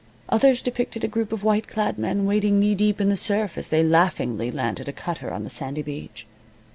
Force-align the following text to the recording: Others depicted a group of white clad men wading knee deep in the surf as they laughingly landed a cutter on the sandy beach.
Others 0.29 0.63
depicted 0.63 1.03
a 1.03 1.07
group 1.07 1.31
of 1.31 1.43
white 1.43 1.67
clad 1.67 1.99
men 1.99 2.25
wading 2.25 2.59
knee 2.59 2.73
deep 2.73 2.99
in 2.99 3.09
the 3.09 3.15
surf 3.15 3.55
as 3.55 3.67
they 3.67 3.83
laughingly 3.83 4.49
landed 4.49 4.87
a 4.89 4.93
cutter 4.93 5.31
on 5.31 5.43
the 5.43 5.49
sandy 5.51 5.83
beach. 5.83 6.25